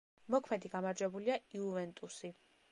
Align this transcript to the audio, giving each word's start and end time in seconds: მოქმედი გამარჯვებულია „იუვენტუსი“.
მოქმედი 0.35 0.71
გამარჯვებულია 0.77 1.37
„იუვენტუსი“. 1.59 2.35